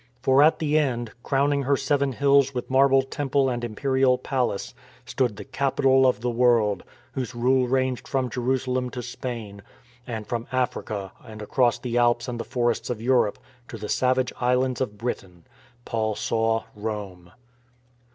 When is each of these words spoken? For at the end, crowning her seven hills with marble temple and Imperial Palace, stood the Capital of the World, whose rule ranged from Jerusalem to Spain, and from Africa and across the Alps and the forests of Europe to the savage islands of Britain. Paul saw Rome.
For 0.19 0.41
at 0.41 0.57
the 0.57 0.79
end, 0.79 1.11
crowning 1.21 1.61
her 1.61 1.77
seven 1.77 2.13
hills 2.13 2.55
with 2.55 2.71
marble 2.71 3.03
temple 3.03 3.49
and 3.51 3.63
Imperial 3.63 4.17
Palace, 4.17 4.73
stood 5.05 5.35
the 5.35 5.45
Capital 5.45 6.07
of 6.07 6.21
the 6.21 6.29
World, 6.31 6.81
whose 7.11 7.35
rule 7.35 7.67
ranged 7.67 8.07
from 8.07 8.27
Jerusalem 8.27 8.89
to 8.89 9.03
Spain, 9.03 9.61
and 10.07 10.25
from 10.25 10.47
Africa 10.51 11.11
and 11.23 11.39
across 11.39 11.77
the 11.77 11.99
Alps 11.99 12.27
and 12.27 12.39
the 12.39 12.43
forests 12.43 12.89
of 12.89 12.99
Europe 12.99 13.37
to 13.67 13.77
the 13.77 13.89
savage 13.89 14.33
islands 14.41 14.81
of 14.81 14.97
Britain. 14.97 15.45
Paul 15.85 16.15
saw 16.15 16.63
Rome. 16.75 17.31